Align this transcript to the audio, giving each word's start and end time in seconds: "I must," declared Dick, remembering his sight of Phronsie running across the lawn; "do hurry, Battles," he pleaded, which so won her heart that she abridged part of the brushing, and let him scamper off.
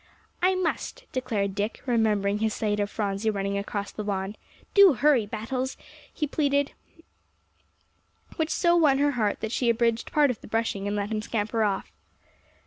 "I 0.41 0.55
must," 0.55 1.03
declared 1.11 1.53
Dick, 1.53 1.83
remembering 1.85 2.39
his 2.39 2.55
sight 2.55 2.79
of 2.79 2.89
Phronsie 2.89 3.29
running 3.29 3.55
across 3.55 3.91
the 3.91 4.03
lawn; 4.03 4.35
"do 4.73 4.93
hurry, 4.95 5.27
Battles," 5.27 5.77
he 6.11 6.25
pleaded, 6.25 6.71
which 8.35 8.49
so 8.49 8.75
won 8.75 8.97
her 8.97 9.11
heart 9.11 9.41
that 9.41 9.51
she 9.51 9.69
abridged 9.69 10.11
part 10.11 10.31
of 10.31 10.41
the 10.41 10.47
brushing, 10.47 10.87
and 10.87 10.95
let 10.95 11.11
him 11.11 11.21
scamper 11.21 11.63
off. 11.63 11.91